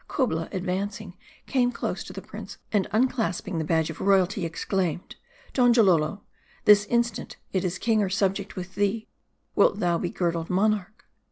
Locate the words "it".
7.53-7.63